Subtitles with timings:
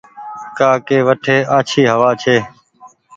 [0.57, 2.35] ڪآ ڪي وٺي آڇي هوآ ڇي۔